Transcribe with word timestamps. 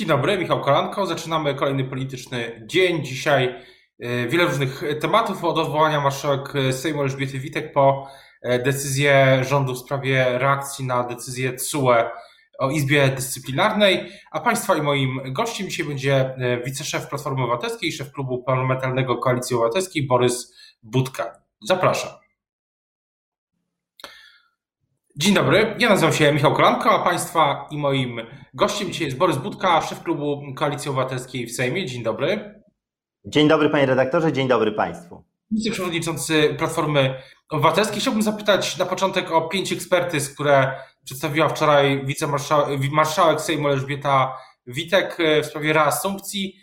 Dzień 0.00 0.08
dobry, 0.08 0.38
Michał 0.38 0.60
Kolanko. 0.60 1.06
Zaczynamy 1.06 1.54
kolejny 1.54 1.84
polityczny 1.84 2.66
dzień. 2.66 3.04
Dzisiaj 3.04 3.54
e, 3.98 4.28
wiele 4.28 4.44
różnych 4.44 4.82
tematów 5.00 5.44
od 5.44 5.58
odwołania 5.58 6.00
marszałek 6.00 6.52
Sejmu 6.72 7.02
Elżbiety 7.02 7.38
Witek 7.38 7.72
po 7.72 8.08
e, 8.42 8.58
decyzję 8.58 9.44
rządu 9.48 9.74
w 9.74 9.78
sprawie 9.78 10.38
reakcji 10.38 10.86
na 10.86 11.04
decyzję 11.04 11.52
TSUE 11.52 12.10
o 12.58 12.70
Izbie 12.70 13.08
Dyscyplinarnej, 13.08 14.12
a 14.30 14.40
Państwa 14.40 14.76
i 14.76 14.82
moim 14.82 15.20
gościem 15.32 15.70
dzisiaj 15.70 15.86
będzie 15.86 16.14
e, 16.16 16.62
wiceszef 16.64 17.08
Platformy 17.08 17.42
Obywatelskiej, 17.42 17.92
szef 17.92 18.12
klubu 18.12 18.42
parlamentarnego 18.42 19.16
Koalicji 19.16 19.56
Obywatelskiej 19.56 20.06
Borys 20.06 20.54
Budka. 20.82 21.42
Zapraszam. 21.62 22.19
Dzień 25.16 25.34
dobry, 25.34 25.76
ja 25.78 25.88
nazywam 25.88 26.12
się 26.12 26.32
Michał 26.32 26.54
Kolanko, 26.54 26.90
a 26.90 27.04
Państwa 27.04 27.68
i 27.70 27.78
moim 27.78 28.20
gościem 28.54 28.92
dzisiaj 28.92 29.06
jest 29.06 29.18
Borys 29.18 29.36
Budka, 29.36 29.80
szef 29.80 30.02
klubu 30.02 30.42
Koalicji 30.56 30.90
Obywatelskiej 30.90 31.46
w 31.46 31.52
Sejmie. 31.54 31.86
Dzień 31.86 32.02
dobry. 32.02 32.62
Dzień 33.24 33.48
dobry 33.48 33.70
panie 33.70 33.86
redaktorze, 33.86 34.32
dzień 34.32 34.48
dobry 34.48 34.72
Państwu. 34.72 35.24
Wiceprzewodniczący 35.50 36.54
Platformy 36.58 37.14
Obywatelskiej. 37.48 38.00
Chciałbym 38.00 38.22
zapytać 38.22 38.78
na 38.78 38.86
początek 38.86 39.32
o 39.32 39.48
pięć 39.48 39.72
ekspertyz, 39.72 40.34
które 40.34 40.72
przedstawiła 41.04 41.48
wczoraj 41.48 42.06
wicemarszałek 42.06 43.40
Sejmu 43.40 43.68
Elżbieta 43.68 44.36
Witek 44.66 45.18
w 45.42 45.46
sprawie 45.46 45.72
reasumpcji. 45.72 46.56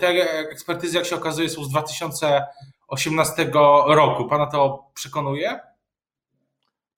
Te 0.00 0.08
ekspertyzy, 0.50 0.96
jak 0.96 1.06
się 1.06 1.16
okazuje, 1.16 1.48
są 1.48 1.64
z 1.64 1.70
2018 1.70 3.50
roku. 3.86 4.28
Pana 4.28 4.46
to 4.46 4.90
przekonuje? 4.94 5.60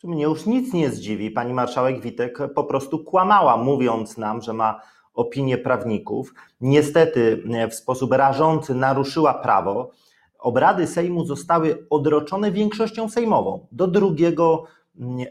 Mnie 0.04 0.22
już 0.22 0.46
nic 0.46 0.72
nie 0.72 0.90
zdziwi. 0.90 1.30
Pani 1.30 1.54
marszałek 1.54 2.00
Witek 2.00 2.38
po 2.54 2.64
prostu 2.64 2.98
kłamała, 2.98 3.56
mówiąc 3.56 4.18
nam, 4.18 4.42
że 4.42 4.52
ma 4.52 4.80
opinię 5.14 5.58
prawników. 5.58 6.34
Niestety 6.60 7.42
w 7.70 7.74
sposób 7.74 8.12
rażący 8.12 8.74
naruszyła 8.74 9.34
prawo. 9.34 9.90
Obrady 10.38 10.86
Sejmu 10.86 11.24
zostały 11.24 11.86
odroczone 11.90 12.52
większością 12.52 13.08
sejmową 13.08 13.66
do 13.72 13.86
2 13.86 14.06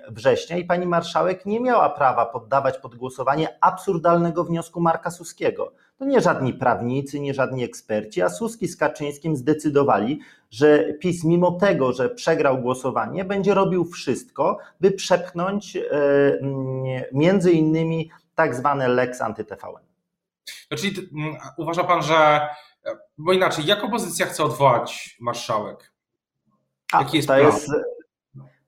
września 0.10 0.58
i 0.58 0.66
pani 0.66 0.86
marszałek 0.86 1.46
nie 1.46 1.60
miała 1.60 1.90
prawa 1.90 2.26
poddawać 2.26 2.78
pod 2.78 2.96
głosowanie 2.96 3.58
absurdalnego 3.62 4.44
wniosku 4.44 4.82
Marka 4.82 5.12
Suskiego. 5.12 5.74
To 5.98 6.06
nie 6.06 6.22
żadni 6.22 6.54
prawnicy, 6.54 7.20
nie 7.20 7.34
żadni 7.34 7.64
eksperci, 7.64 8.22
a 8.22 8.30
Suski 8.30 8.68
z 8.68 8.78
Kaczyńskim 8.78 9.36
zdecydowali, 9.36 10.20
że 10.52 10.94
PiS 10.94 11.24
mimo 11.24 11.52
tego, 11.52 11.94
że 11.94 12.10
przegrał 12.10 12.62
głosowanie, 12.62 13.26
będzie 13.26 13.54
robił 13.54 13.86
wszystko, 13.86 14.58
by 14.82 14.92
przepchnąć 14.92 15.76
e, 15.76 15.82
między 17.14 17.52
innymi 17.52 18.12
tak 18.36 18.56
zwane 18.56 18.88
lex 18.88 19.22
anty-TVN. 19.22 19.84
No 20.72 20.78
czyli 20.78 21.10
uważa 21.58 21.84
pan, 21.84 22.04
że, 22.04 22.48
bo 23.18 23.34
inaczej, 23.34 23.66
jak 23.66 23.84
opozycja 23.84 24.26
chce 24.26 24.44
odwołać 24.44 25.18
marszałek? 25.20 25.94
Jaki 26.94 27.18
jest 27.18 27.28
to 27.28 27.34
plan? 27.34 27.46
jest 27.46 27.72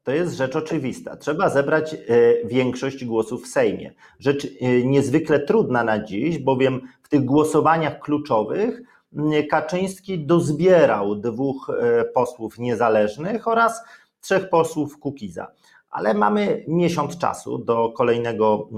to 0.09 0.13
jest 0.13 0.35
rzecz 0.35 0.55
oczywista. 0.55 1.17
Trzeba 1.17 1.49
zebrać 1.49 1.93
e, 1.93 1.97
większość 2.45 3.05
głosów 3.05 3.43
w 3.43 3.47
Sejmie. 3.47 3.93
Rzecz 4.19 4.45
e, 4.45 4.83
niezwykle 4.83 5.39
trudna 5.39 5.83
na 5.83 6.03
dziś, 6.03 6.39
bowiem 6.39 6.81
w 7.03 7.09
tych 7.09 7.25
głosowaniach 7.25 7.99
kluczowych 7.99 8.81
Kaczyński 9.49 10.25
dozbierał 10.25 11.15
dwóch 11.15 11.69
e, 11.69 12.05
posłów 12.05 12.59
niezależnych 12.59 13.47
oraz 13.47 13.81
trzech 14.21 14.49
posłów 14.49 14.99
Kukiza. 14.99 15.47
Ale 15.89 16.13
mamy 16.13 16.65
miesiąc 16.67 17.17
czasu 17.17 17.57
do 17.57 17.89
kolejnego, 17.89 18.69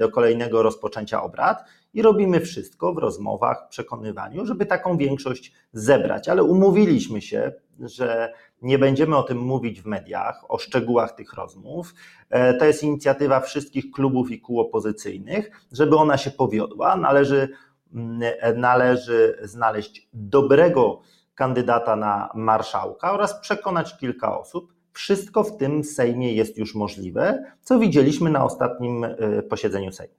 do 0.00 0.08
kolejnego 0.08 0.62
rozpoczęcia 0.62 1.22
obrad 1.22 1.64
i 1.94 2.02
robimy 2.02 2.40
wszystko 2.40 2.94
w 2.94 2.98
rozmowach, 2.98 3.68
przekonywaniu, 3.68 4.46
żeby 4.46 4.66
taką 4.66 4.96
większość 4.96 5.52
zebrać. 5.72 6.28
Ale 6.28 6.42
umówiliśmy 6.42 7.22
się, 7.22 7.52
że 7.80 8.32
nie 8.62 8.78
będziemy 8.78 9.16
o 9.16 9.22
tym 9.22 9.38
mówić 9.38 9.82
w 9.82 9.86
mediach, 9.86 10.44
o 10.48 10.58
szczegółach 10.58 11.12
tych 11.12 11.32
rozmów. 11.32 11.94
E, 12.30 12.54
to 12.54 12.64
jest 12.64 12.82
inicjatywa 12.82 13.40
wszystkich 13.40 13.90
klubów 13.90 14.30
i 14.30 14.40
kół 14.40 14.60
opozycyjnych. 14.60 15.50
Żeby 15.72 15.96
ona 15.96 16.16
się 16.16 16.30
powiodła, 16.30 16.96
należy, 16.96 17.48
mm, 17.94 18.20
należy 18.56 19.38
znaleźć 19.42 20.08
dobrego 20.12 21.00
kandydata 21.34 21.96
na 21.96 22.30
marszałka 22.34 23.12
oraz 23.12 23.40
przekonać 23.40 23.98
kilka 23.98 24.38
osób. 24.38 24.72
Wszystko 24.92 25.44
w 25.44 25.56
tym 25.56 25.84
Sejmie 25.84 26.32
jest 26.32 26.58
już 26.58 26.74
możliwe, 26.74 27.44
co 27.62 27.78
widzieliśmy 27.78 28.30
na 28.30 28.44
ostatnim 28.44 29.04
e, 29.04 29.42
posiedzeniu 29.42 29.92
Sejmu. 29.92 30.14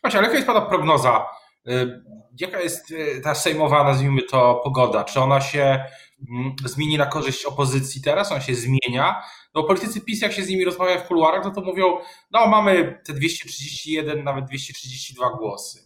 Właśnie, 0.00 0.18
ale 0.18 0.26
jaka 0.26 0.36
jest 0.36 0.46
Pana 0.46 0.60
prognoza? 0.60 1.26
Y, 1.68 2.02
jaka 2.40 2.60
jest 2.60 2.90
y, 2.90 3.20
ta 3.24 3.34
sejmowa, 3.34 3.84
nazwijmy 3.84 4.22
to, 4.22 4.60
pogoda? 4.64 5.04
Czy 5.04 5.20
ona 5.20 5.40
się 5.40 5.84
mm, 6.30 6.54
zmieni 6.64 6.98
na 6.98 7.06
korzyść 7.06 7.44
opozycji 7.44 8.02
teraz? 8.02 8.32
Ona 8.32 8.40
się 8.40 8.54
zmienia? 8.54 9.22
No 9.54 9.64
politycy 9.64 10.00
PiS, 10.00 10.22
jak 10.22 10.32
się 10.32 10.42
z 10.42 10.48
nimi 10.48 10.64
rozmawia 10.64 10.98
w 10.98 11.06
kuluarach, 11.06 11.44
no 11.44 11.50
to 11.50 11.60
mówią, 11.60 11.98
no 12.30 12.46
mamy 12.46 13.00
te 13.06 13.12
231, 13.12 14.24
nawet 14.24 14.44
232 14.44 15.30
głosy. 15.30 15.78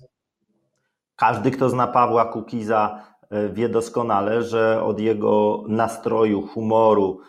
Każdy, 1.17 1.51
kto 1.51 1.71
zna 1.71 1.87
Pawła 1.87 2.25
Kukiza, 2.25 3.05
y, 3.33 3.53
wie 3.53 3.69
doskonale, 3.69 4.43
że 4.43 4.83
od 4.83 5.01
jego 5.01 5.65
nastroju, 5.69 6.47
humoru, 6.47 7.21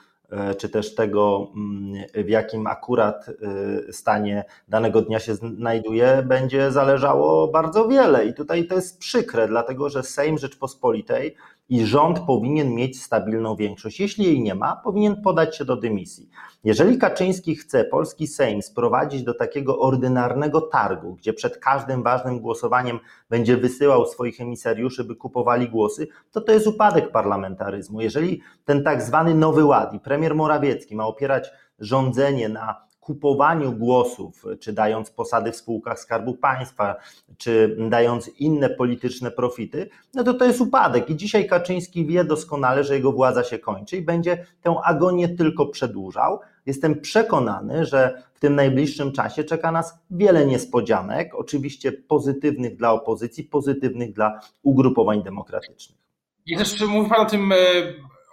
czy 0.57 0.69
też 0.69 0.95
tego, 0.95 1.51
mm, 1.55 2.03
w 2.25 2.29
jakim 2.29 2.67
akurat 2.67 3.29
e, 3.29 3.93
stanie 3.93 4.45
danego 4.67 5.01
dnia 5.01 5.19
się 5.19 5.35
znajduje, 5.35 6.23
będzie 6.27 6.71
zależało 6.71 7.47
bardzo 7.47 7.87
wiele. 7.87 8.25
I 8.25 8.33
tutaj 8.33 8.67
to 8.67 8.75
jest 8.75 8.99
przykre, 8.99 9.47
dlatego 9.47 9.89
że 9.89 10.03
Sejm 10.03 10.37
Rzeczpospolitej 10.37 11.35
i 11.69 11.85
rząd 11.85 12.19
powinien 12.19 12.75
mieć 12.75 13.01
stabilną 13.03 13.55
większość. 13.55 13.99
Jeśli 13.99 14.25
jej 14.25 14.41
nie 14.41 14.55
ma, 14.55 14.75
powinien 14.75 15.21
podać 15.21 15.57
się 15.57 15.65
do 15.65 15.75
dymisji. 15.75 16.29
Jeżeli 16.63 16.97
Kaczyński 16.97 17.55
chce 17.55 17.85
polski 17.85 18.27
Sejm 18.27 18.61
sprowadzić 18.61 19.23
do 19.23 19.33
takiego 19.33 19.79
ordynarnego 19.79 20.61
targu, 20.61 21.15
gdzie 21.15 21.33
przed 21.33 21.57
każdym 21.57 22.03
ważnym 22.03 22.39
głosowaniem 22.39 22.99
będzie 23.29 23.57
wysyłał 23.57 24.05
swoich 24.05 24.41
emisariuszy, 24.41 25.03
by 25.03 25.15
kupowali 25.15 25.69
głosy, 25.69 26.07
to 26.31 26.41
to 26.41 26.51
jest 26.51 26.67
upadek 26.67 27.11
parlamentaryzmu. 27.11 28.01
Jeżeli 28.01 28.41
ten 28.65 28.83
tak 28.83 29.01
zwany 29.01 29.35
nowy 29.35 29.65
ład 29.65 29.93
i 29.93 29.99
premier 29.99 30.35
Morawiecki 30.35 30.95
ma 30.95 31.07
opierać 31.07 31.51
rządzenie 31.79 32.49
na 32.49 32.92
kupowaniu 33.03 33.71
głosów, 33.71 34.45
czy 34.59 34.73
dając 34.73 35.11
posady 35.11 35.51
w 35.51 35.55
spółkach 35.55 35.99
Skarbu 35.99 36.33
Państwa, 36.33 36.95
czy 37.37 37.77
dając 37.89 38.27
inne 38.39 38.69
polityczne 38.69 39.31
profity, 39.31 39.89
no 40.13 40.23
to 40.23 40.33
to 40.33 40.45
jest 40.45 40.61
upadek. 40.61 41.09
I 41.09 41.15
dzisiaj 41.15 41.47
Kaczyński 41.47 42.05
wie 42.05 42.23
doskonale, 42.23 42.83
że 42.83 42.95
jego 42.95 43.11
władza 43.11 43.43
się 43.43 43.59
kończy 43.59 43.97
i 43.97 44.01
będzie 44.01 44.45
tę 44.61 44.75
agonię 44.83 45.29
tylko 45.29 45.65
przedłużał. 45.65 46.39
Jestem 46.65 47.01
przekonany, 47.01 47.85
że 47.85 48.23
w 48.33 48.39
tym 48.39 48.55
najbliższym 48.55 49.11
czasie 49.11 49.43
czeka 49.43 49.71
nas 49.71 49.99
wiele 50.11 50.45
niespodzianek, 50.45 51.35
oczywiście 51.35 51.91
pozytywnych 51.91 52.75
dla 52.75 52.91
opozycji, 52.91 53.43
pozytywnych 53.43 54.13
dla 54.13 54.39
ugrupowań 54.63 55.23
demokratycznych. 55.23 55.97
I 56.45 56.57
też 56.57 56.81
mówi 56.81 57.09
Pan 57.09 57.21
o 57.21 57.29
tym, 57.29 57.51
e, 57.51 57.55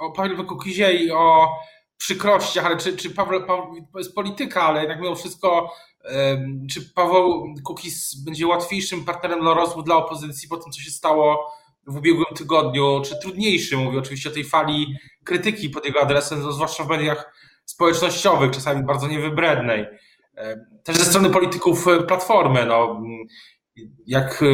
o 0.00 0.12
Pawle 0.12 0.44
Kukizie 0.44 0.92
i 0.92 1.10
o 1.10 1.48
przykrościach, 2.00 2.66
ale 2.66 2.76
czy, 2.76 2.96
czy 2.96 3.10
Paweł, 3.10 3.46
Paweł, 3.46 3.86
to 3.92 3.98
jest 3.98 4.14
polityka, 4.14 4.62
ale 4.62 4.80
jednak 4.80 5.00
mimo 5.00 5.14
wszystko, 5.14 5.72
czy 6.70 6.92
Paweł 6.94 7.54
Kukiz 7.64 8.14
będzie 8.24 8.46
łatwiejszym 8.46 9.04
partnerem 9.04 9.40
dla 9.40 9.54
rozmów 9.54 9.84
dla 9.84 9.96
opozycji 9.96 10.48
po 10.48 10.56
tym, 10.56 10.72
co 10.72 10.80
się 10.80 10.90
stało 10.90 11.52
w 11.86 11.96
ubiegłym 11.96 12.34
tygodniu, 12.36 13.02
czy 13.04 13.20
trudniejszym? 13.20 13.80
Mówię 13.80 13.98
oczywiście 13.98 14.28
o 14.28 14.32
tej 14.32 14.44
fali 14.44 14.96
krytyki 15.24 15.70
pod 15.70 15.84
jego 15.84 16.00
adresem, 16.00 16.42
no, 16.42 16.52
zwłaszcza 16.52 16.84
w 16.84 16.88
mediach 16.88 17.32
społecznościowych, 17.64 18.50
czasami 18.50 18.82
bardzo 18.82 19.06
niewybrednej. 19.06 19.86
Też 20.84 20.96
ze 20.96 21.04
strony 21.04 21.30
polityków 21.30 21.86
Platformy, 22.08 22.66
no, 22.66 23.00
jak 24.06 24.44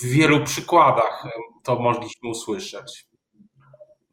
w 0.00 0.06
wielu 0.06 0.44
przykładach 0.44 1.24
to 1.64 1.78
mogliśmy 1.78 2.30
usłyszeć. 2.30 3.11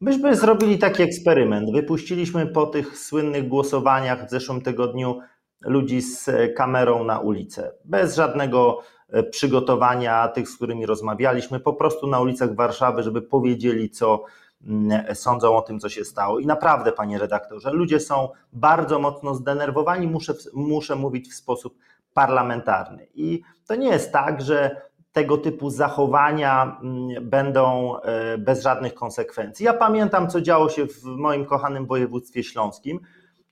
Myśmy 0.02 0.36
zrobili 0.36 0.78
taki 0.78 1.04
eksperyment. 1.04 1.72
Wypuściliśmy 1.72 2.48
po 2.48 2.66
tych 2.66 2.98
słynnych 2.98 3.48
głosowaniach 3.48 4.28
w 4.28 4.30
zeszłym 4.30 4.62
tygodniu 4.62 5.20
ludzi 5.62 6.02
z 6.02 6.30
kamerą 6.58 7.04
na 7.04 7.20
ulicę, 7.20 7.72
bez 7.86 8.16
żadnego 8.16 8.82
e, 9.10 9.24
przygotowania 9.24 10.28
tych, 10.28 10.50
z 10.50 10.56
którymi 10.56 10.86
rozmawialiśmy, 10.86 11.60
po 11.60 11.74
prostu 11.74 12.08
na 12.08 12.20
ulicach 12.20 12.56
Warszawy, 12.56 13.04
żeby 13.04 13.22
powiedzieli, 13.22 13.90
co 13.90 14.24
mm, 14.68 15.16
sądzą 15.16 15.58
o 15.58 15.62
tym, 15.62 15.80
co 15.80 15.90
się 15.90 16.06
stało. 16.06 16.40
I 16.40 16.46
naprawdę, 16.46 16.92
panie 16.92 17.20
redaktorze, 17.20 17.72
ludzie 17.72 18.00
są 18.00 18.30
bardzo 18.54 19.00
mocno 19.00 19.36
zdenerwowani, 19.36 20.08
muszę, 20.08 20.34
muszę 20.54 20.96
mówić 20.96 21.30
w 21.30 21.36
sposób 21.36 21.78
parlamentarny. 22.14 23.08
I 23.14 23.42
to 23.68 23.76
nie 23.76 23.88
jest 23.88 24.12
tak, 24.12 24.42
że 24.42 24.89
tego 25.12 25.38
typu 25.38 25.70
zachowania 25.70 26.80
mm, 26.82 27.30
będą 27.30 27.96
e, 28.02 28.38
bez 28.38 28.64
żadnych 28.64 28.94
konsekwencji. 28.94 29.66
Ja 29.66 29.74
pamiętam, 29.74 30.30
co 30.30 30.42
działo 30.42 30.70
się 30.70 30.88
w 30.88 31.04
moim 31.04 31.46
kochanym 31.46 31.86
województwie 31.86 32.44
śląskim, 32.44 33.00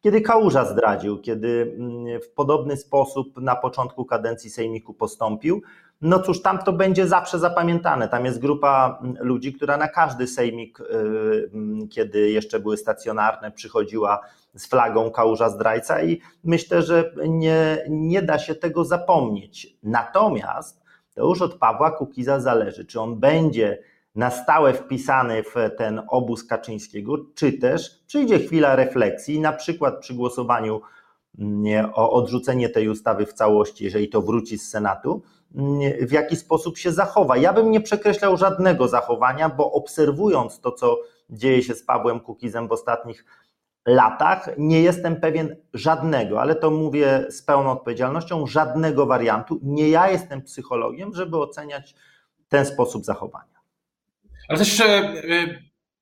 kiedy 0.01 0.21
Kałuża 0.21 0.65
zdradził, 0.65 1.21
kiedy 1.21 1.75
mm, 1.79 2.21
w 2.21 2.29
podobny 2.29 2.77
sposób 2.77 3.41
na 3.41 3.55
początku 3.55 4.05
kadencji 4.05 4.49
Sejmiku 4.49 4.93
postąpił. 4.93 5.61
no 6.01 6.19
cóż, 6.19 6.41
tam 6.41 6.59
to 6.59 6.73
będzie 6.73 7.07
zawsze 7.07 7.39
zapamiętane. 7.39 8.07
Tam 8.07 8.25
jest 8.25 8.39
grupa 8.39 9.01
ludzi, 9.19 9.53
która 9.53 9.77
na 9.77 9.87
każdy 9.87 10.27
sejmik, 10.27 10.79
kiedy 11.91 12.31
jeszcze 12.31 12.59
były 12.59 12.77
stacjonarne, 12.77 13.51
przychodziła 13.51 14.19
z 14.55 14.67
flagą 14.67 15.11
kałuża 15.11 15.49
zdrajca 15.49 16.01
i 16.01 16.21
myślę, 16.43 16.81
że 16.81 17.11
nie, 17.27 17.85
nie 17.89 18.21
da 18.21 18.39
się 18.39 18.55
tego 18.55 18.83
zapomnieć. 18.83 19.77
Natomiast 19.83 20.86
to 21.17 21.25
już 21.25 21.41
od 21.41 21.55
Pawła 21.55 21.91
Kukiza 21.91 22.39
zależy, 22.39 22.85
czy 22.85 23.01
on 23.01 23.19
będzie 23.19 23.83
na 24.15 24.31
stałe 24.31 24.73
wpisany 24.73 25.43
w 25.43 25.55
ten 25.77 26.01
obóz 26.07 26.43
Kaczyńskiego, 26.43 27.17
czy 27.35 27.53
też 27.53 28.03
przyjdzie 28.07 28.39
chwila 28.39 28.75
refleksji, 28.75 29.39
na 29.39 29.53
przykład 29.53 29.99
przy 29.99 30.13
głosowaniu 30.13 30.81
mm, 31.39 31.89
o 31.93 32.11
odrzucenie 32.11 32.69
tej 32.69 32.89
ustawy 32.89 33.25
w 33.25 33.33
całości, 33.33 33.83
jeżeli 33.83 34.09
to 34.09 34.21
wróci 34.21 34.57
z 34.57 34.69
Senatu, 34.69 35.21
mm, 35.55 36.07
w 36.07 36.11
jaki 36.11 36.35
sposób 36.35 36.77
się 36.77 36.91
zachowa. 36.91 37.37
Ja 37.37 37.53
bym 37.53 37.71
nie 37.71 37.81
przekreślał 37.81 38.37
żadnego 38.37 38.87
zachowania, 38.87 39.49
bo 39.49 39.71
obserwując 39.71 40.59
to, 40.59 40.71
co 40.71 40.97
dzieje 41.29 41.63
się 41.63 41.75
z 41.75 41.83
Pawłem 41.83 42.19
Kukizem 42.19 42.67
w 42.67 42.71
ostatnich 42.71 43.25
latach, 43.87 44.49
nie 44.57 44.81
jestem 44.81 45.21
pewien 45.21 45.55
żadnego, 45.73 46.41
ale 46.41 46.55
to 46.55 46.71
mówię 46.71 47.25
z 47.29 47.41
pełną 47.41 47.71
odpowiedzialnością, 47.71 48.47
żadnego 48.47 49.05
wariantu. 49.05 49.59
Nie 49.63 49.89
ja 49.89 50.09
jestem 50.09 50.41
psychologiem, 50.41 51.13
żeby 51.13 51.37
oceniać 51.37 51.95
ten 52.49 52.65
sposób 52.65 53.05
zachowania. 53.05 53.57
Ale 54.49 54.59
też 54.59 54.79
e, 54.79 55.13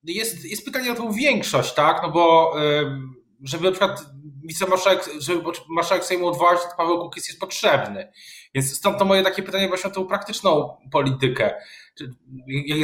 jest, 0.04 0.44
jest 0.44 0.64
pytanie 0.64 0.92
o 0.92 0.94
tą 0.94 1.12
większość, 1.12 1.74
tak? 1.74 2.02
No 2.02 2.10
bo 2.10 2.54
e, 2.62 2.98
żeby 3.42 3.64
na 3.64 3.70
przykład 3.70 4.06
wicemarszałek, 4.44 5.10
żeby 5.18 5.42
marszałek 5.68 6.04
Sejmu 6.04 6.28
odwołać, 6.28 6.58
to 6.62 6.76
Paweł 6.76 6.98
Kukiz 6.98 7.28
jest 7.28 7.40
potrzebny. 7.40 8.12
Więc 8.54 8.76
stąd 8.76 8.98
to 8.98 9.04
moje 9.04 9.22
takie 9.22 9.42
pytanie 9.42 9.68
właśnie 9.68 9.90
o 9.90 9.94
tą 9.94 10.06
praktyczną 10.06 10.76
politykę. 10.92 11.54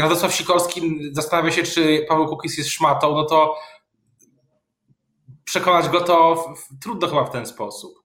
Radosław 0.00 0.34
Sikorski 0.34 1.00
zastanawia 1.12 1.50
się, 1.50 1.62
czy 1.62 2.06
Paweł 2.08 2.26
Kukiz 2.26 2.58
jest 2.58 2.70
szmatą, 2.70 3.14
no 3.14 3.24
to 3.24 3.54
przekonać 5.44 5.88
go 5.88 6.00
to 6.00 6.44
trudno 6.80 7.08
chyba 7.08 7.24
w 7.24 7.30
ten 7.30 7.46
sposób. 7.46 8.02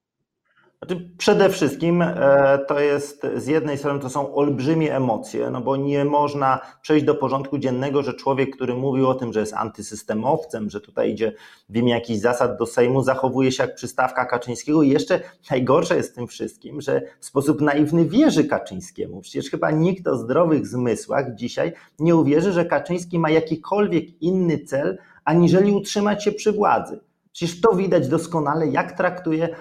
Znaczy, 0.81 1.10
przede 1.18 1.50
wszystkim 1.50 2.01
e, 2.01 2.60
to 2.68 2.80
jest 2.80 3.28
z 3.36 3.48
jednej 3.48 3.78
strony 3.78 4.00
to 4.00 4.10
są 4.10 4.36
olbrzymie 4.36 4.95
emocje, 4.95 5.50
no 5.50 5.62
bo 5.62 5.75
nie 5.75 6.06
można 6.06 6.60
przejść 6.81 7.06
do 7.06 7.16
porządku 7.16 7.57
dziennego, 7.57 8.04
że 8.04 8.13
człowiek, 8.13 8.56
który 8.56 8.74
mówił 8.74 9.10
o 9.10 9.16
tym, 9.16 9.34
że 9.34 9.39
jest 9.39 9.54
antysystemowcem, 9.54 10.69
że 10.69 10.81
tutaj 10.81 11.12
idzie 11.12 11.34
w 11.69 11.78
imię 11.78 11.92
jakichś 11.92 12.19
zasad 12.19 12.57
do 12.57 12.66
Sejmu, 12.66 13.01
zachowuje 13.01 13.51
się 13.51 13.63
jak 13.63 13.75
przystawka 13.75 14.25
Kaczyńskiego 14.25 14.84
i 14.84 14.89
jeszcze 14.89 15.19
najgorsze 15.51 15.98
jest 15.98 16.12
w 16.12 16.16
tym 16.16 16.28
wszystkim, 16.28 16.81
że 16.81 17.01
w 17.19 17.25
sposób 17.25 17.62
naiwny 17.62 18.06
wierzy 18.06 18.44
Kaczyńskiemu. 18.45 19.22
Przecież 19.22 19.50
chyba 19.50 19.72
nikt 19.72 20.07
o 20.07 20.18
zdrowych 20.18 20.68
zmysłach 20.68 21.36
dzisiaj 21.36 21.74
nie 22.00 22.16
uwierzy, 22.16 22.51
że 22.51 22.66
Kaczyński 22.66 23.19
ma 23.19 23.30
jakikolwiek 23.30 24.22
inny 24.22 24.60
cel, 24.60 24.98
aniżeli 25.25 25.72
utrzymać 25.72 26.24
się 26.24 26.31
przy 26.31 26.51
władzy. 26.51 27.06
Przecież 27.38 27.62
to 27.62 27.75
widać 27.75 28.07
doskonale, 28.07 28.68
jak 28.68 28.98
traktuje 28.98 29.56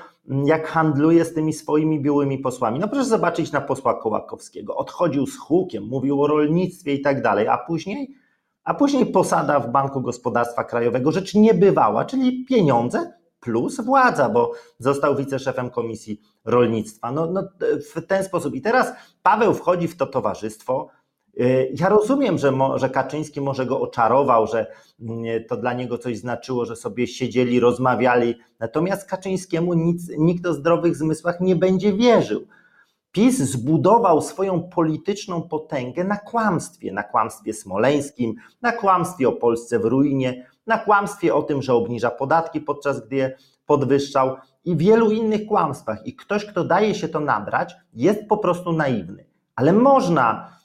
jak 0.45 0.69
handluje 0.69 1.25
z 1.25 1.35
tymi 1.35 1.53
swoimi 1.53 2.01
białymi 2.01 2.39
posłami. 2.39 2.79
No 2.79 2.89
proszę 2.89 3.05
zobaczyć 3.05 3.53
na 3.53 3.61
posła 3.61 3.95
Kołakowskiego. 3.95 4.77
Odchodził 4.77 5.27
z 5.27 5.39
hukiem, 5.39 5.85
mówił 5.85 6.23
o 6.23 6.27
rolnictwie 6.27 6.95
i 6.95 7.01
tak 7.01 7.23
dalej, 7.23 7.49
a 7.49 7.59
później, 7.59 8.15
a 8.65 8.75
później 8.75 9.07
posada 9.07 9.61
w 9.61 9.71
Banku 9.71 10.01
Gospodarstwa 10.01 10.65
Krajowego, 10.65 11.13
rzecz 11.13 11.35
niebywała, 11.35 12.05
czyli 12.05 12.45
pieniądze 12.45 13.13
plus 13.41 13.81
władza, 13.81 14.29
bo 14.29 14.53
został 14.79 15.17
wiceszefem 15.17 15.71
Komisji 15.71 16.21
Rolnictwa. 16.45 17.13
No, 17.13 17.27
no 17.27 17.49
w 17.95 18.07
ten 18.07 18.25
sposób. 18.25 18.55
I 18.55 18.63
teraz 18.63 18.93
Paweł 19.23 19.55
wchodzi 19.55 19.89
w 19.89 19.97
to 19.97 20.07
towarzystwo, 20.07 20.89
ja 21.75 21.89
rozumiem, 21.89 22.39
że, 22.39 22.53
że 22.77 22.91
Kaczyński 22.91 23.41
może 23.41 23.67
go 23.67 23.81
oczarował, 23.81 24.47
że 24.47 24.67
mm, 25.01 25.45
to 25.49 25.57
dla 25.57 25.73
niego 25.73 25.99
coś 25.99 26.19
znaczyło, 26.19 26.65
że 26.65 26.77
sobie 26.77 27.07
siedzieli, 27.07 27.61
rozmawiali, 27.61 28.35
natomiast 28.61 29.09
Kaczyńskiemu 29.09 29.75
nic, 29.75 30.11
nikt 30.19 30.47
o 30.47 30.55
zdrowych 30.55 30.97
zmysłach 30.97 31.41
nie 31.41 31.57
będzie 31.57 31.93
wierzył. 31.93 32.47
PiS 33.13 33.39
zbudował 33.39 34.23
swoją 34.23 34.63
polityczną 34.63 35.43
potęgę 35.43 36.05
na 36.05 36.17
kłamstwie, 36.17 36.93
na 36.93 37.03
kłamstwie 37.03 37.53
smoleńskim, 37.53 38.35
na 38.63 38.73
kłamstwie 38.73 39.29
o 39.29 39.33
Polsce 39.33 39.79
w 39.79 39.85
ruinie, 39.85 40.47
na 40.67 40.79
kłamstwie 40.79 41.35
o 41.35 41.43
tym, 41.43 41.63
że 41.63 41.75
obniża 41.75 42.11
podatki 42.11 42.61
podczas 42.61 43.07
gdy 43.07 43.17
je 43.17 43.37
podwyższał 43.67 44.37
i 44.65 44.77
wielu 44.77 45.11
innych 45.11 45.47
kłamstwach. 45.47 46.07
I 46.07 46.17
ktoś, 46.17 46.47
kto 46.47 46.65
daje 46.65 46.95
się 46.95 47.09
to 47.09 47.21
nabrać, 47.21 47.77
jest 47.95 48.27
po 48.29 48.39
prostu 48.39 48.73
naiwny. 48.73 49.25
Ale 49.55 49.73
można 49.73 50.56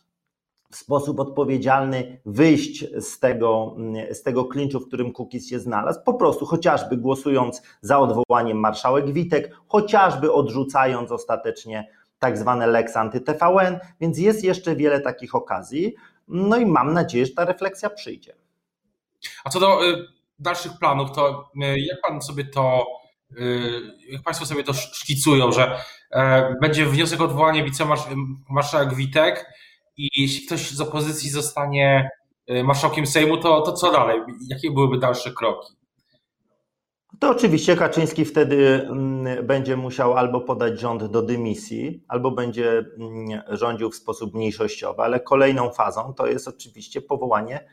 w 0.71 0.75
sposób 0.75 1.19
odpowiedzialny 1.19 2.21
wyjść 2.25 2.85
z 2.99 3.19
tego, 3.19 3.75
z 4.11 4.23
tego 4.23 4.45
klinczu, 4.45 4.79
w 4.79 4.87
którym 4.87 5.11
Kukiz 5.11 5.49
się 5.49 5.59
znalazł, 5.59 5.99
po 6.05 6.13
prostu 6.13 6.45
chociażby 6.45 6.97
głosując 6.97 7.61
za 7.81 7.99
odwołaniem 7.99 8.59
marszałek 8.59 9.13
Witek, 9.13 9.57
chociażby 9.67 10.33
odrzucając 10.33 11.11
ostatecznie 11.11 11.87
tak 12.19 12.37
zwane 12.37 12.67
Lex 12.67 12.95
anty-TVN, 12.95 13.79
więc 14.01 14.19
jest 14.19 14.43
jeszcze 14.43 14.75
wiele 14.75 14.99
takich 15.01 15.35
okazji, 15.35 15.95
no 16.27 16.57
i 16.57 16.65
mam 16.65 16.93
nadzieję, 16.93 17.25
że 17.25 17.31
ta 17.31 17.45
refleksja 17.45 17.89
przyjdzie. 17.89 18.35
A 19.43 19.49
co 19.49 19.59
do 19.59 19.85
y, 19.85 20.07
dalszych 20.39 20.71
planów, 20.79 21.11
to 21.11 21.51
y, 21.55 21.79
jak 21.79 22.01
pan 22.01 22.21
sobie 22.21 22.45
to, 22.45 22.85
y, 23.31 23.81
jak 24.09 24.23
państwo 24.23 24.45
sobie 24.45 24.63
to 24.63 24.73
szkicują, 24.73 25.51
że 25.51 25.79
e, 26.11 26.55
będzie 26.61 26.85
wniosek 26.85 27.21
o 27.21 27.23
odwołanie 27.23 27.63
wicemarszałek 27.63 28.93
Witek, 28.95 29.45
i 30.01 30.21
jeśli 30.21 30.45
ktoś 30.45 30.71
z 30.71 30.81
opozycji 30.81 31.29
zostanie 31.29 32.09
y, 32.51 32.63
marszałkiem 32.63 33.07
Sejmu, 33.07 33.37
to, 33.37 33.61
to 33.61 33.73
co 33.73 33.91
dalej? 33.91 34.19
Jakie 34.49 34.71
byłyby 34.71 34.97
dalsze 34.97 35.31
kroki? 35.31 35.73
To 37.19 37.29
oczywiście 37.29 37.75
Kaczyński 37.75 38.25
wtedy 38.25 38.87
mm, 38.89 39.47
będzie 39.47 39.77
musiał 39.77 40.13
albo 40.13 40.41
podać 40.41 40.79
rząd 40.79 41.03
do 41.03 41.21
dymisji, 41.21 42.03
albo 42.07 42.31
będzie 42.31 42.85
mm, 42.99 43.41
rządził 43.49 43.89
w 43.89 43.95
sposób 43.95 44.33
mniejszościowy, 44.33 45.01
ale 45.01 45.19
kolejną 45.19 45.71
fazą 45.71 46.13
to 46.13 46.27
jest 46.27 46.47
oczywiście 46.47 47.01
powołanie 47.01 47.65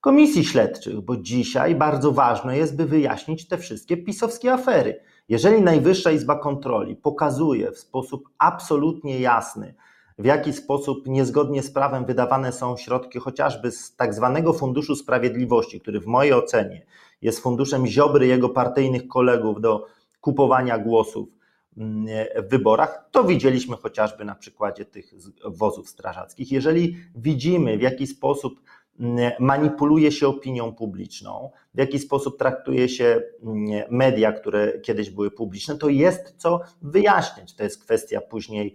komisji 0.00 0.44
śledczych, 0.44 1.00
bo 1.00 1.16
dzisiaj 1.16 1.74
bardzo 1.74 2.12
ważne 2.12 2.58
jest, 2.58 2.76
by 2.76 2.86
wyjaśnić 2.86 3.48
te 3.48 3.58
wszystkie 3.58 3.96
pisowskie 3.96 4.52
afery. 4.52 5.00
Jeżeli 5.28 5.62
Najwyższa 5.62 6.10
Izba 6.10 6.38
Kontroli 6.38 6.96
pokazuje 6.96 7.72
w 7.72 7.78
sposób 7.78 8.28
absolutnie 8.38 9.20
jasny, 9.20 9.74
w 10.18 10.24
jaki 10.24 10.52
sposób 10.52 11.06
niezgodnie 11.06 11.62
z 11.62 11.70
prawem 11.70 12.04
wydawane 12.04 12.52
są 12.52 12.76
środki 12.76 13.18
chociażby 13.18 13.70
z 13.70 13.96
tak 13.96 14.14
zwanego 14.14 14.52
Funduszu 14.52 14.96
Sprawiedliwości, 14.96 15.80
który 15.80 16.00
w 16.00 16.06
mojej 16.06 16.32
ocenie 16.32 16.86
jest 17.22 17.40
funduszem 17.40 17.86
Ziobry 17.86 18.26
jego 18.26 18.48
partyjnych 18.48 19.08
kolegów 19.08 19.60
do 19.60 19.86
kupowania 20.20 20.78
głosów 20.78 21.28
mm, 21.76 22.06
w 22.36 22.50
wyborach, 22.50 23.08
to 23.10 23.24
widzieliśmy 23.24 23.76
chociażby 23.76 24.24
na 24.24 24.34
przykładzie 24.34 24.84
tych 24.84 25.14
wozów 25.44 25.88
strażackich. 25.88 26.52
Jeżeli 26.52 26.96
widzimy, 27.14 27.78
w 27.78 27.82
jaki 27.82 28.06
sposób 28.06 28.60
mm, 29.00 29.32
manipuluje 29.40 30.12
się 30.12 30.28
opinią 30.28 30.74
publiczną, 30.74 31.50
w 31.74 31.78
jaki 31.78 31.98
sposób 31.98 32.38
traktuje 32.38 32.88
się 32.88 33.22
mm, 33.42 33.84
media, 33.90 34.32
które 34.32 34.80
kiedyś 34.80 35.10
były 35.10 35.30
publiczne, 35.30 35.76
to 35.76 35.88
jest 35.88 36.34
co 36.36 36.60
wyjaśniać. 36.82 37.54
To 37.54 37.62
jest 37.62 37.84
kwestia 37.84 38.20
później 38.20 38.74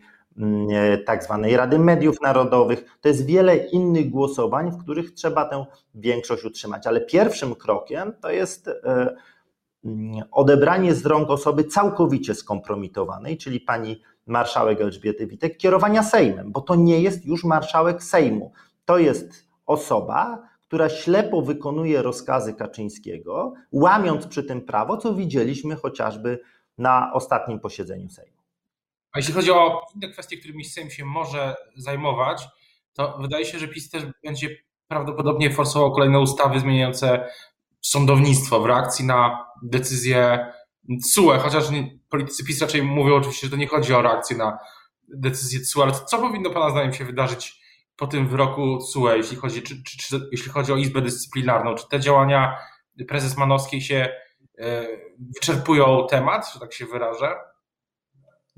tak 1.05 1.23
zwanej 1.23 1.57
Rady 1.57 1.79
Mediów 1.79 2.21
Narodowych. 2.21 2.97
To 3.01 3.07
jest 3.07 3.25
wiele 3.25 3.57
innych 3.57 4.09
głosowań, 4.09 4.71
w 4.71 4.77
których 4.77 5.13
trzeba 5.13 5.45
tę 5.45 5.65
większość 5.95 6.45
utrzymać. 6.45 6.87
Ale 6.87 7.01
pierwszym 7.01 7.55
krokiem 7.55 8.13
to 8.21 8.31
jest 8.31 8.67
e, 8.67 9.15
mm, 9.85 10.23
odebranie 10.31 10.95
z 10.95 11.05
rąk 11.05 11.29
osoby 11.29 11.63
całkowicie 11.63 12.35
skompromitowanej, 12.35 13.37
czyli 13.37 13.59
pani 13.59 14.01
marszałek 14.25 14.81
Elżbiety 14.81 15.27
Witek, 15.27 15.57
kierowania 15.57 16.03
Sejmem, 16.03 16.51
bo 16.51 16.61
to 16.61 16.75
nie 16.75 17.01
jest 17.01 17.25
już 17.25 17.43
marszałek 17.43 18.03
Sejmu. 18.03 18.51
To 18.85 18.97
jest 18.97 19.47
osoba, 19.65 20.49
która 20.61 20.89
ślepo 20.89 21.41
wykonuje 21.41 22.01
rozkazy 22.01 22.53
Kaczyńskiego, 22.53 23.53
łamiąc 23.71 24.27
przy 24.27 24.43
tym 24.43 24.61
prawo, 24.61 24.97
co 24.97 25.13
widzieliśmy 25.13 25.75
chociażby 25.75 26.39
na 26.77 27.13
ostatnim 27.13 27.59
posiedzeniu 27.59 28.09
Sejmu. 28.09 28.38
A 29.11 29.19
jeśli 29.19 29.33
chodzi 29.33 29.51
o 29.51 29.81
inne 29.95 30.13
kwestie, 30.13 30.37
którymi 30.37 30.65
Sejm 30.65 30.89
się 30.89 31.05
może 31.05 31.55
zajmować, 31.75 32.47
to 32.93 33.17
wydaje 33.21 33.45
się, 33.45 33.59
że 33.59 33.67
PiS 33.67 33.89
też 33.89 34.03
będzie 34.23 34.49
prawdopodobnie 34.87 35.51
forsował 35.51 35.91
kolejne 35.91 36.19
ustawy 36.19 36.59
zmieniające 36.59 37.29
sądownictwo 37.81 38.61
w 38.61 38.65
reakcji 38.65 39.05
na 39.05 39.45
decyzję 39.63 40.51
CUE, 41.13 41.39
chociaż 41.39 41.63
politycy 42.09 42.45
PiS 42.45 42.61
raczej 42.61 42.83
mówią 42.83 43.15
oczywiście, 43.15 43.47
że 43.47 43.51
to 43.51 43.57
nie 43.57 43.67
chodzi 43.67 43.93
o 43.93 44.01
reakcję 44.01 44.37
na 44.37 44.57
decyzję 45.07 45.59
CUE, 45.59 45.83
ale 45.83 45.91
co 45.91 46.17
powinno 46.17 46.49
Pana 46.49 46.69
zdaniem 46.69 46.93
się 46.93 47.05
wydarzyć 47.05 47.59
po 47.95 48.07
tym 48.07 48.27
wyroku 48.27 48.77
CUE, 48.93 49.15
jeśli 49.15 49.37
chodzi, 49.37 49.61
czy, 49.61 49.83
czy, 49.83 49.97
czy, 49.97 50.29
jeśli 50.31 50.51
chodzi 50.51 50.73
o 50.73 50.77
Izbę 50.77 51.01
Dyscyplinarną? 51.01 51.75
Czy 51.75 51.87
te 51.89 51.99
działania 51.99 52.57
prezes 53.07 53.37
Manowskiej 53.37 53.81
się 53.81 54.09
e, 54.59 54.87
wyczerpują 55.35 56.07
temat, 56.09 56.53
że 56.53 56.59
tak 56.59 56.73
się 56.73 56.85
wyrażę? 56.85 57.35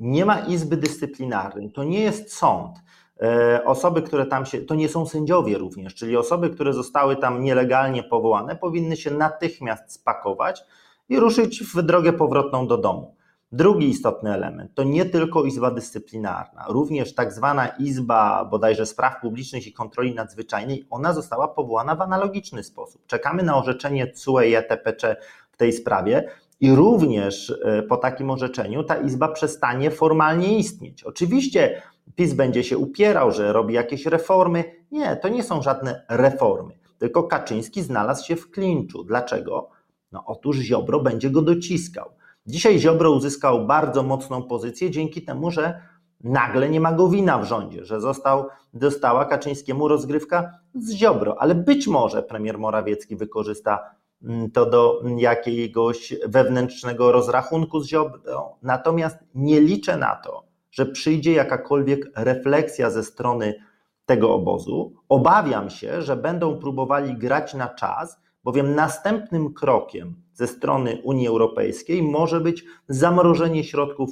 Nie 0.02 0.26
ma 0.26 0.40
izby 0.40 0.78
dyscyplinarnej, 0.78 1.72
to 1.72 1.84
nie 1.84 2.00
jest 2.00 2.34
sąd. 2.34 2.80
E, 3.22 3.66
osoby, 3.66 4.02
które 4.02 4.26
tam 4.26 4.46
się, 4.46 4.62
to 4.62 4.76
nie 4.76 4.90
są 4.90 5.06
sędziowie 5.06 5.58
również, 5.58 5.96
czyli 5.96 6.18
osoby, 6.18 6.50
które 6.50 6.74
zostały 6.74 7.16
tam 7.16 7.44
nielegalnie 7.44 8.04
powołane, 8.04 8.56
powinny 8.56 8.98
się 8.98 9.12
natychmiast 9.12 9.92
spakować 9.92 10.64
i 11.10 11.20
ruszyć 11.20 11.64
w 11.64 11.82
drogę 11.82 12.14
powrotną 12.14 12.68
do 12.68 12.78
domu. 12.78 13.16
Drugi 13.52 13.90
istotny 13.90 14.34
element 14.34 14.72
to 14.76 14.84
nie 14.84 15.06
tylko 15.06 15.44
Izba 15.44 15.72
Dyscyplinarna, 15.72 16.66
również 16.68 17.16
tak 17.16 17.34
zwana 17.34 17.68
Izba 17.68 18.46
bodajże 18.46 18.86
Spraw 18.86 19.22
Publicznych 19.22 19.68
i 19.68 19.74
Kontroli 19.74 20.16
Nadzwyczajnej, 20.16 20.88
ona 20.90 21.14
została 21.14 21.48
powołana 21.48 21.96
w 21.96 22.02
analogiczny 22.02 22.64
sposób. 22.64 23.06
Czekamy 23.08 23.44
na 23.44 23.58
orzeczenie 23.58 24.12
CUE 24.12 24.42
i 24.42 24.56
ETPC 24.56 25.16
w 25.52 25.58
tej 25.58 25.74
sprawie 25.74 26.30
i 26.62 26.76
również 26.76 27.54
e, 27.66 27.84
po 27.84 27.98
takim 27.98 28.30
orzeczeniu 28.30 28.84
ta 28.84 28.96
Izba 28.96 29.28
przestanie 29.28 29.92
formalnie 29.92 30.58
istnieć. 30.58 31.04
Oczywiście 31.04 31.82
PiS 32.16 32.34
będzie 32.34 32.64
się 32.64 32.78
upierał, 32.78 33.32
że 33.32 33.54
robi 33.54 33.74
jakieś 33.74 34.06
reformy. 34.06 34.64
Nie, 34.92 35.16
to 35.16 35.30
nie 35.30 35.44
są 35.44 35.62
żadne 35.62 36.06
reformy, 36.10 36.74
tylko 36.98 37.24
Kaczyński 37.24 37.82
znalazł 37.82 38.26
się 38.26 38.36
w 38.36 38.52
klinczu. 38.52 39.04
Dlaczego? 39.04 39.70
No 40.12 40.24
otóż 40.26 40.58
Ziobro 40.58 41.00
będzie 41.00 41.30
go 41.30 41.42
dociskał. 41.42 42.10
Dzisiaj 42.46 42.80
Ziobro 42.80 43.12
uzyskał 43.12 43.68
bardzo 43.68 44.04
mocną 44.04 44.44
pozycję 44.44 44.92
dzięki 44.92 45.22
temu, 45.22 45.52
że 45.52 45.82
nagle 46.24 46.70
nie 46.70 46.80
ma 46.80 46.94
go 46.94 47.10
wina 47.10 47.38
w 47.38 47.46
rządzie, 47.46 47.86
że 47.86 48.02
został, 48.02 48.46
dostała 48.74 49.26
Kaczyńskiemu 49.26 49.88
rozgrywka 49.88 50.52
z 50.76 50.92
Ziobro, 50.92 51.42
ale 51.42 51.56
być 51.56 51.88
może 51.88 52.24
premier 52.24 52.58
Morawiecki 52.58 53.16
wykorzysta 53.16 53.80
to 54.54 54.66
do 54.66 55.04
jakiegoś 55.18 56.14
wewnętrznego 56.26 57.12
rozrachunku 57.12 57.80
z 57.80 57.88
Ziobro. 57.88 58.56
Natomiast 58.62 59.18
nie 59.36 59.62
liczę 59.62 59.98
na 59.98 60.16
to, 60.16 60.44
że 60.72 60.86
przyjdzie 60.86 61.34
jakakolwiek 61.34 62.12
refleksja 62.16 62.90
ze 62.90 63.04
strony 63.04 63.56
tego 64.06 64.34
obozu. 64.34 64.94
Obawiam 65.10 65.70
się, 65.70 66.02
że 66.02 66.16
będą 66.16 66.60
próbowali 66.60 67.18
grać 67.18 67.54
na 67.54 67.68
czas, 67.68 68.20
bowiem 68.44 68.76
następnym 68.76 69.54
krokiem 69.54 70.16
ze 70.34 70.48
strony 70.48 71.02
Unii 71.04 71.28
Europejskiej 71.28 72.04
może 72.04 72.42
być 72.42 72.66
zamrożenie 72.88 73.64
środków 73.64 74.10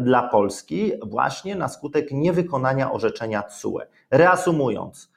dla 0.00 0.28
Polski 0.28 0.92
właśnie 1.02 1.56
na 1.56 1.68
skutek 1.68 2.12
niewykonania 2.12 2.92
orzeczenia 2.92 3.42
TSUE. 3.42 3.78
Reasumując, 4.10 5.12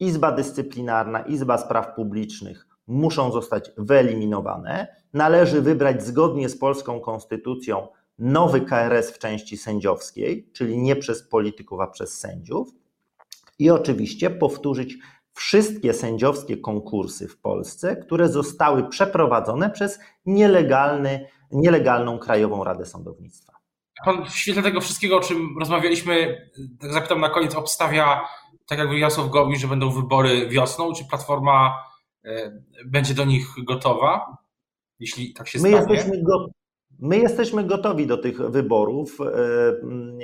Izba 0.00 0.32
Dyscyplinarna, 0.32 1.20
Izba 1.20 1.58
Spraw 1.58 1.94
Publicznych 1.94 2.73
muszą 2.86 3.32
zostać 3.32 3.70
wyeliminowane. 3.78 4.96
Należy 5.12 5.62
wybrać 5.62 6.02
zgodnie 6.02 6.48
z 6.48 6.58
polską 6.58 7.00
konstytucją 7.00 7.88
nowy 8.18 8.60
KRS 8.60 9.10
w 9.10 9.18
części 9.18 9.56
sędziowskiej, 9.56 10.50
czyli 10.52 10.78
nie 10.78 10.96
przez 10.96 11.28
polityków, 11.28 11.80
a 11.80 11.86
przez 11.86 12.18
sędziów. 12.18 12.68
I 13.58 13.70
oczywiście 13.70 14.30
powtórzyć 14.30 14.96
wszystkie 15.32 15.94
sędziowskie 15.94 16.56
konkursy 16.56 17.28
w 17.28 17.40
Polsce, 17.40 17.96
które 17.96 18.28
zostały 18.28 18.88
przeprowadzone 18.88 19.70
przez 19.70 19.98
nielegalny, 20.26 21.28
nielegalną 21.50 22.18
Krajową 22.18 22.64
Radę 22.64 22.86
Sądownictwa. 22.86 23.52
Pan 24.04 24.26
w 24.26 24.36
świetle 24.36 24.62
tego 24.62 24.80
wszystkiego, 24.80 25.16
o 25.16 25.20
czym 25.20 25.58
rozmawialiśmy, 25.58 26.36
tak 26.80 26.92
zapytam 26.92 27.20
na 27.20 27.28
koniec, 27.28 27.54
obstawia, 27.54 28.20
tak 28.66 28.78
jak 28.78 28.92
Jarosław 28.92 29.30
Gowin, 29.30 29.58
że 29.58 29.68
będą 29.68 29.90
wybory 29.90 30.48
wiosną, 30.48 30.92
czy 30.92 31.04
Platforma 31.04 31.74
będzie 32.86 33.14
do 33.14 33.24
nich 33.24 33.46
gotowa, 33.64 34.36
jeśli 35.00 35.34
tak 35.34 35.48
się 35.48 35.58
My 35.58 35.68
stanie? 35.68 35.94
Jesteśmy 35.94 36.22
go, 36.22 36.48
My 36.98 37.18
jesteśmy 37.18 37.64
gotowi 37.64 38.06
do 38.06 38.18
tych 38.18 38.50
wyborów. 38.50 39.18
E, 39.20 39.24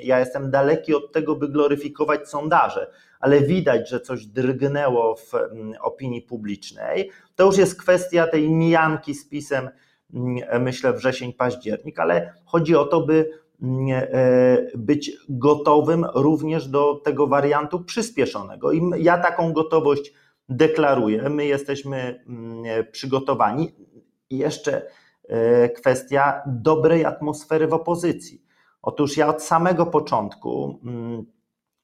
ja 0.03 0.19
jestem 0.19 0.51
daleki 0.51 0.95
od 0.95 1.13
tego, 1.13 1.37
by 1.37 1.49
gloryfikować 1.49 2.29
sondaże, 2.29 2.91
ale 3.21 3.41
widać, 3.41 3.91
że 3.91 4.01
coś 4.01 4.27
drgnęło 4.27 5.17
w 5.17 5.33
opinii 5.81 6.23
publicznej. 6.23 7.11
To 7.35 7.47
już 7.47 7.57
jest 7.57 7.81
kwestia 7.81 8.27
tej 8.27 8.51
mijanki 8.51 9.15
z 9.15 9.29
pisem, 9.29 9.71
myślę, 10.61 10.93
wrzesień, 10.93 11.33
październik, 11.33 11.99
ale 11.99 12.35
chodzi 12.45 12.77
o 12.77 12.85
to, 12.85 13.01
by 13.01 13.31
e, 13.91 14.67
być 14.75 15.13
gotowym 15.29 16.07
również 16.15 16.69
do 16.69 16.95
tego 17.05 17.27
wariantu 17.27 17.85
przyspieszonego. 17.85 18.73
I 18.73 18.83
ja 18.99 19.19
taką 19.19 19.53
gotowość 19.53 20.13
deklaruję. 20.51 21.29
My 21.29 21.47
jesteśmy 21.47 22.25
przygotowani. 22.93 23.75
I 24.31 24.39
jeszcze 24.39 24.83
E, 25.31 25.69
kwestia 25.69 26.43
dobrej 26.47 27.05
atmosfery 27.05 27.67
w 27.67 27.75
opozycji. 27.75 28.43
Otóż 28.83 29.17
ja 29.17 29.29
od 29.29 29.43
samego 29.43 29.87
początku 29.87 30.81
mm, 30.85 31.27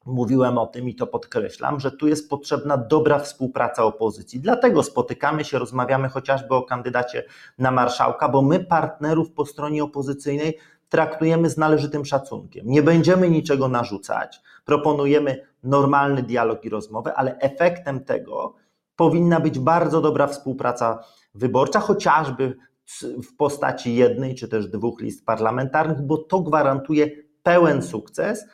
mówiłem 0.07 0.59
o 0.59 0.67
tym 0.67 0.89
i 0.89 0.95
to 0.95 1.07
podkreślam, 1.07 1.81
że 1.81 1.93
tu 1.93 2.09
jest 2.09 2.31
potrzebna 2.31 2.77
dobra 2.77 3.19
współpraca 3.19 3.85
opozycji. 3.85 4.41
Dlatego 4.41 4.83
spotykamy 4.83 5.45
się, 5.45 5.59
rozmawiamy 5.59 6.09
chociażby 6.09 6.55
o 6.55 6.63
kandydacie 6.63 7.25
na 7.59 7.71
marszałka, 7.71 8.29
bo 8.29 8.43
my 8.43 8.65
partnerów 8.65 9.33
po 9.33 9.47
stronie 9.47 9.85
opozycyjnej 9.85 10.59
traktujemy 10.97 11.51
z 11.51 11.57
należytym 11.57 12.05
szacunkiem. 12.05 12.67
Nie 12.67 12.83
będziemy 12.83 13.31
niczego 13.31 13.69
narzucać, 13.69 14.41
proponujemy 14.65 15.47
normalny 15.63 16.23
dialog 16.23 16.65
i 16.65 16.69
rozmowę, 16.69 17.15
ale 17.15 17.39
efektem 17.39 18.05
tego 18.05 18.55
powinna 18.97 19.41
być 19.41 19.59
bardzo 19.59 20.01
dobra 20.01 20.27
współpraca 20.27 21.05
wyborcza, 21.35 21.81
chociażby 21.81 22.57
w 23.03 23.37
postaci 23.37 23.95
jednej 23.95 24.35
czy 24.35 24.49
też 24.49 24.67
dwóch 24.67 25.01
list 25.01 25.27
parlamentarnych, 25.27 26.03
bo 26.03 26.19
to 26.19 26.41
gwarantuje 26.41 27.11
pełen 27.43 27.83
sukces, 27.83 28.45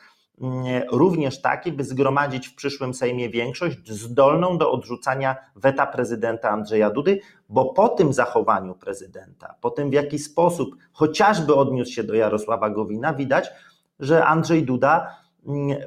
również 0.91 1.41
taki, 1.41 1.71
by 1.71 1.83
zgromadzić 1.83 2.47
w 2.47 2.55
przyszłym 2.55 2.93
Sejmie 2.93 3.29
większość 3.29 3.91
zdolną 3.91 4.57
do 4.57 4.71
odrzucania 4.71 5.35
weta 5.55 5.87
prezydenta 5.87 6.49
Andrzeja 6.49 6.89
Dudy, 6.89 7.19
bo 7.49 7.65
po 7.65 7.89
tym 7.89 8.13
zachowaniu 8.13 8.75
prezydenta, 8.75 9.55
po 9.61 9.69
tym 9.69 9.89
w 9.89 9.93
jaki 9.93 10.19
sposób 10.19 10.75
chociażby 10.91 11.55
odniósł 11.55 11.91
się 11.91 12.03
do 12.03 12.13
Jarosława 12.13 12.69
Gowina, 12.69 13.13
widać, 13.13 13.51
że 13.99 14.25
Andrzej 14.25 14.63
Duda 14.63 15.23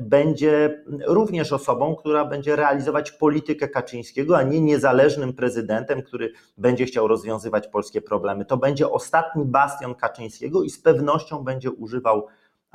będzie 0.01 0.85
również 1.07 1.53
osobą, 1.53 1.97
która 1.97 2.25
będzie 2.25 2.57
realizować 2.57 3.13
politykę 3.13 3.69
Kaczyńskiego, 3.69 4.37
a 4.39 4.43
nie 4.43 4.61
niezależnym 4.61 5.33
prezydentem, 5.33 6.03
który 6.03 6.33
będzie 6.59 6.85
chciał 6.85 7.09
rozwiązywać 7.09 7.69
polskie 7.69 8.03
problemy. 8.03 8.45
To 8.45 8.57
będzie 8.57 8.91
ostatni 8.91 9.45
bastion 9.45 9.95
Kaczyńskiego 9.95 10.63
i 10.63 10.71
z 10.71 10.83
pewnością 10.83 11.45
będzie 11.45 11.71
używał 11.71 12.27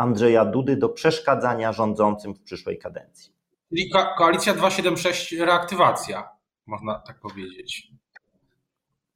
Andrzeja 0.01 0.45
Dudy 0.45 0.77
do 0.77 0.89
przeszkadzania 0.89 1.73
rządzącym 1.73 2.33
w 2.33 2.41
przyszłej 2.41 2.77
kadencji. 2.77 3.33
Czyli 3.69 3.89
koalicja 4.17 4.53
276 4.53 5.31
reaktywacja, 5.33 6.29
można 6.65 6.99
tak 6.99 7.19
powiedzieć. 7.19 7.87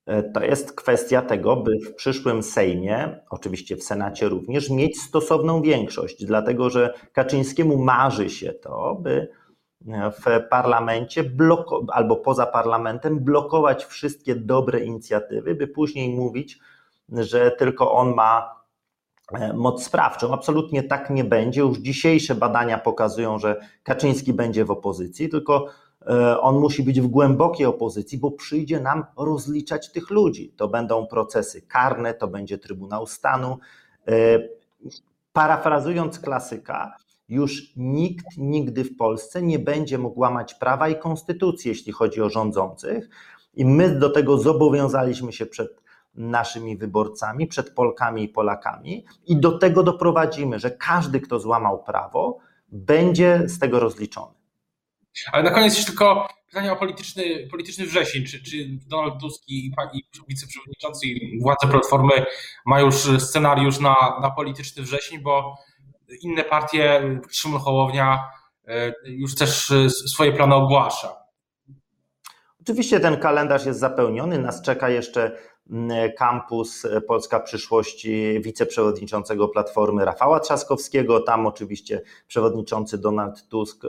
E, 0.06 0.24
to 0.24 0.44
jest 0.44 0.76
kwestia 0.76 1.22
tego, 1.22 1.56
by 1.56 1.80
w 1.80 1.96
przyszłym 1.96 2.44
Sejmie, 2.44 3.20
oczywiście 3.30 3.76
w 3.76 3.84
Senacie 3.84 4.30
również, 4.30 4.70
mieć 4.70 5.02
stosowną 5.02 5.62
większość, 5.62 6.26
dlatego 6.26 6.70
że 6.70 6.94
Kaczyńskiemu 7.14 7.78
marzy 7.78 8.30
się 8.30 8.54
to, 8.54 8.96
by 9.02 9.28
w 10.12 10.48
parlamencie 10.50 11.24
albo 11.92 12.16
poza 12.16 12.46
parlamentem 12.46 13.20
blokować 13.20 13.86
wszystkie 13.86 14.36
dobre 14.36 14.80
inicjatywy, 14.80 15.56
by 15.56 15.68
później 15.68 16.16
mówić, 16.16 16.60
że 17.10 17.52
tylko 17.52 17.92
on 17.92 18.14
ma 18.14 18.65
moc 19.54 19.84
sprawczą. 19.84 20.34
Absolutnie 20.34 20.84
tak 20.84 21.10
nie 21.10 21.24
będzie. 21.24 21.62
Już 21.62 21.78
dzisiejsze 21.78 22.36
badania 22.36 22.78
pokazują, 22.78 23.40
że 23.40 23.60
Kaczyński 23.84 24.34
będzie 24.34 24.66
w 24.66 24.72
opozycji, 24.72 25.30
tylko 25.30 25.68
E, 26.08 26.42
on 26.42 26.60
musi 26.60 26.84
być 26.84 27.02
w 27.02 27.08
głębokiej 27.08 27.66
opozycji, 27.66 28.18
bo 28.18 28.32
przyjdzie 28.32 28.80
nam 28.80 29.06
rozliczać 29.18 29.92
tych 29.92 30.10
ludzi. 30.10 30.54
To 30.58 30.68
będą 30.68 31.08
procesy 31.08 31.62
karne, 31.62 32.14
to 32.14 32.28
będzie 32.28 32.58
Trybunał 32.58 33.08
Stanu. 33.08 33.58
E, 34.08 34.12
parafrazując 35.34 36.20
klasyka, 36.20 36.96
już 37.30 37.74
nikt 37.76 38.26
nigdy 38.38 38.84
w 38.84 38.98
Polsce 38.98 39.42
nie 39.42 39.60
będzie 39.60 39.98
mógł 39.98 40.20
łamać 40.20 40.54
prawa 40.54 40.90
i 40.90 41.00
konstytucji, 41.00 41.70
jeśli 41.70 41.92
chodzi 41.92 42.22
o 42.22 42.30
rządzących. 42.30 43.10
I 43.54 43.66
my 43.66 44.00
do 44.00 44.10
tego 44.10 44.38
zobowiązaliśmy 44.38 45.34
się 45.34 45.46
przed 45.46 45.85
naszymi 46.16 46.78
wyborcami, 46.78 47.48
przed 47.48 47.76
Polkami 47.76 48.24
i 48.24 48.30
Polakami, 48.30 49.06
i 49.26 49.38
do 49.38 49.58
tego 49.58 49.84
doprowadzimy, 49.84 50.60
że 50.60 50.72
każdy, 50.72 51.20
kto 51.20 51.40
złamał 51.40 51.84
prawo, 51.84 52.38
będzie 52.68 53.42
z 53.46 53.60
tego 53.60 53.80
rozliczony. 53.80 54.34
Ale 55.32 55.44
na 55.44 55.52
koniec 55.52 55.74
jeszcze 55.74 55.92
tylko 55.92 56.28
pytanie 56.48 56.72
o 56.72 56.76
polityczny, 56.76 57.48
polityczny 57.52 57.86
wrzesień. 57.86 58.26
Czy, 58.26 58.44
czy 58.44 58.58
Donald 58.88 59.22
Tusk 59.22 59.44
i, 59.48 59.72
i 59.94 60.04
wiceprzewodniczący 60.28 61.08
władze 61.42 61.68
Platformy 61.72 62.26
ma 62.66 62.80
już 62.80 62.96
scenariusz 62.96 63.80
na, 63.80 63.96
na 64.22 64.32
polityczny 64.32 64.84
wrzesień, 64.84 65.20
bo 65.20 65.58
inne 66.22 66.44
partie, 66.44 67.02
Szymon 67.32 67.60
Hołownia 67.60 68.24
e, 68.68 68.94
już 69.06 69.36
też 69.36 69.74
swoje 70.08 70.32
plany 70.32 70.56
ogłasza. 70.56 71.16
Oczywiście 72.62 73.00
ten 73.00 73.18
kalendarz 73.18 73.66
jest 73.66 73.80
zapełniony, 73.80 74.40
nas 74.40 74.62
czeka 74.62 74.90
jeszcze 74.90 75.38
kampus 76.18 76.88
Polska 77.08 77.40
Przyszłości 77.40 78.42
wiceprzewodniczącego 78.42 79.48
Platformy 79.48 80.06
Rafała 80.06 80.40
Trzaskowskiego. 80.40 81.20
Tam 81.20 81.48
oczywiście 81.48 82.02
przewodniczący 82.28 82.98
Donald 82.98 83.48
Tusk 83.48 83.84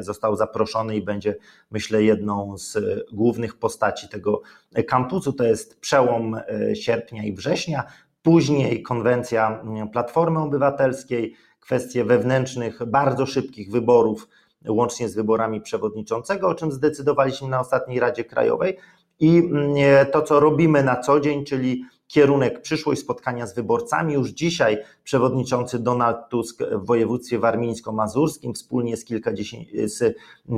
został 0.00 0.36
zaproszony 0.36 0.96
i 0.96 1.02
będzie, 1.02 1.36
myślę, 1.70 2.02
jedną 2.02 2.58
z 2.58 2.78
głównych 3.12 3.58
postaci 3.58 4.08
tego 4.08 4.42
kampusu. 4.86 5.32
To 5.32 5.44
jest 5.44 5.80
przełom 5.80 6.40
sierpnia 6.74 7.24
i 7.24 7.32
września. 7.32 7.84
Później 8.22 8.82
konwencja 8.82 9.64
Platformy 9.92 10.38
Obywatelskiej, 10.38 11.34
kwestie 11.60 12.04
wewnętrznych, 12.04 12.84
bardzo 12.86 13.26
szybkich 13.26 13.70
wyborów, 13.70 14.28
łącznie 14.68 15.08
z 15.08 15.14
wyborami 15.14 15.60
przewodniczącego, 15.60 16.48
o 16.48 16.54
czym 16.54 16.72
zdecydowaliśmy 16.72 17.48
na 17.48 17.60
ostatniej 17.60 18.00
Radzie 18.00 18.24
Krajowej. 18.24 18.76
I 19.20 19.38
mm, 19.38 19.74
to, 20.12 20.22
co 20.22 20.40
robimy 20.40 20.82
na 20.82 20.96
co 20.96 21.20
dzień, 21.20 21.44
czyli 21.44 21.84
kierunek 22.06 22.62
przyszłość, 22.62 23.00
spotkania 23.00 23.46
z 23.46 23.54
wyborcami. 23.54 24.14
Już 24.14 24.28
dzisiaj 24.28 24.78
przewodniczący 25.04 25.78
Donald 25.78 26.16
Tusk 26.28 26.62
w 26.72 26.86
województwie 26.86 27.38
warmińsko-mazurskim 27.38 28.54
wspólnie 28.54 28.96
z 28.96 29.04
kilkadziesięciu 29.04 29.70
z 29.84 30.16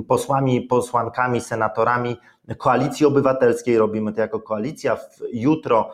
posłami, 0.09 0.61
posłankami, 0.61 1.41
senatorami 1.41 2.17
Koalicji 2.59 3.07
Obywatelskiej, 3.07 3.79
robimy 3.79 4.13
to 4.13 4.21
jako 4.21 4.41
koalicja. 4.41 4.99
Jutro 5.33 5.91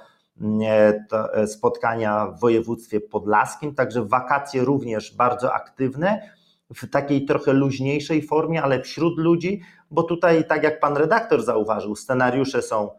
E, 1.35 1.47
spotkania 1.47 2.27
w 2.27 2.41
województwie 2.41 3.01
podlaskim, 3.01 3.75
także 3.75 4.05
wakacje 4.05 4.65
również 4.65 5.17
bardzo 5.17 5.55
aktywne, 5.55 6.31
w 6.75 6.91
takiej 6.91 7.25
trochę 7.25 7.53
luźniejszej 7.53 8.23
formie, 8.23 8.63
ale 8.63 8.83
wśród 8.83 9.19
ludzi, 9.19 9.61
bo 9.95 10.03
tutaj, 10.03 10.47
tak 10.47 10.63
jak 10.63 10.81
pan 10.81 10.97
redaktor 10.97 11.43
zauważył, 11.43 11.97
scenariusze 11.97 12.63
są, 12.63 12.91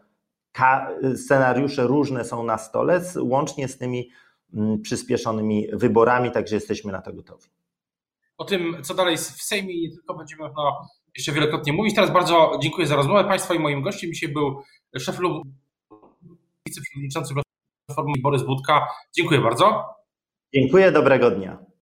scenariusze 1.16 1.86
różne 1.86 2.24
są 2.24 2.44
na 2.44 2.58
stole, 2.58 3.00
łącznie 3.20 3.68
z 3.68 3.78
tymi 3.78 4.10
mm, 4.54 4.80
przyspieszonymi 4.82 5.66
wyborami, 5.72 6.30
także 6.30 6.54
jesteśmy 6.54 6.92
na 6.92 7.02
to 7.02 7.12
gotowi. 7.12 7.48
O 8.38 8.44
tym, 8.44 8.76
co 8.82 8.94
dalej 8.94 9.16
w 9.16 9.42
Sejmie 9.42 9.82
nie 9.82 9.90
tylko 9.90 10.14
będziemy 10.14 10.42
no, 10.56 10.86
jeszcze 11.16 11.32
wielokrotnie 11.32 11.72
mówić. 11.72 11.94
Teraz 11.94 12.10
bardzo 12.10 12.58
dziękuję 12.62 12.86
za 12.86 12.96
rozmowę 12.96 13.24
Państwa 13.24 13.54
i 13.54 13.58
moim 13.58 13.82
gościem 13.82 14.12
dzisiaj 14.12 14.28
był 14.28 14.62
szef 14.98 15.16
klubu 15.16 15.42
wiceprzewodniczący 16.68 17.34
Platformy 17.86 18.12
Borys 18.22 18.42
Budka. 18.42 18.86
Dziękuję 19.16 19.40
bardzo. 19.40 19.94
Dziękuję, 20.54 20.92
dobrego 20.92 21.30
dnia. 21.30 21.65